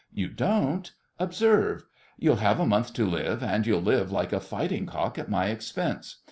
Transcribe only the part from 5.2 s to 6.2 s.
my expense.